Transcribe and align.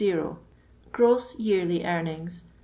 0 0.03 0.09
0 0.19 0.23
0 0.31 0.39
Gross 0.91 1.35
yearly 1.37 1.85
earnings 1.85 2.43